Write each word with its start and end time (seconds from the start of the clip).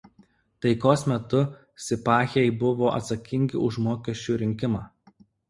Taikos 0.65 1.03
metu 1.11 1.41
sipahiai 1.87 2.47
buvo 2.65 2.89
atsakingi 3.01 3.61
už 3.69 3.79
mokesčių 3.91 4.41
rinkimą. 4.47 4.85